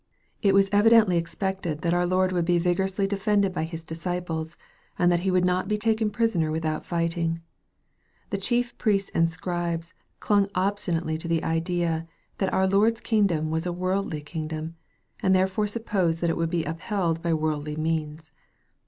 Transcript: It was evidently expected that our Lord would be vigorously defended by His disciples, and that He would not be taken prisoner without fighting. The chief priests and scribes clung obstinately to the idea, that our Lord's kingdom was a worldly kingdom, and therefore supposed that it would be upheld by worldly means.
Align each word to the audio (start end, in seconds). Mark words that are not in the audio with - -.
It 0.41 0.55
was 0.55 0.67
evidently 0.71 1.15
expected 1.15 1.83
that 1.83 1.93
our 1.93 2.07
Lord 2.07 2.31
would 2.31 2.43
be 2.43 2.57
vigorously 2.57 3.05
defended 3.05 3.53
by 3.53 3.65
His 3.65 3.83
disciples, 3.83 4.57
and 4.97 5.11
that 5.11 5.19
He 5.19 5.29
would 5.29 5.45
not 5.45 5.67
be 5.67 5.77
taken 5.77 6.09
prisoner 6.09 6.49
without 6.49 6.83
fighting. 6.83 7.39
The 8.31 8.39
chief 8.39 8.75
priests 8.79 9.11
and 9.13 9.29
scribes 9.29 9.93
clung 10.19 10.49
obstinately 10.55 11.19
to 11.19 11.27
the 11.27 11.43
idea, 11.43 12.07
that 12.39 12.51
our 12.51 12.65
Lord's 12.67 12.99
kingdom 12.99 13.51
was 13.51 13.67
a 13.67 13.71
worldly 13.71 14.21
kingdom, 14.21 14.75
and 15.21 15.35
therefore 15.35 15.67
supposed 15.67 16.19
that 16.21 16.31
it 16.31 16.35
would 16.35 16.49
be 16.49 16.63
upheld 16.63 17.21
by 17.21 17.35
worldly 17.35 17.75
means. 17.75 18.31